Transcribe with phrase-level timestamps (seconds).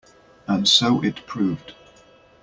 [0.47, 1.75] And so it proved.